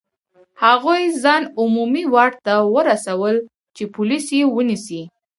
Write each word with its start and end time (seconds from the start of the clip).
هغوی 0.63 1.03
ځان 1.23 1.43
عمومي 1.59 2.03
واټ 2.13 2.33
ته 2.45 2.55
ورسول 2.75 3.35
چې 3.75 3.83
پولیس 3.95 4.25
یې 4.37 4.43
ونیسي. 4.55 5.01